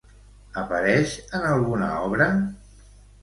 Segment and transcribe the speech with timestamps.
[0.61, 2.31] Apareix en alguna obra?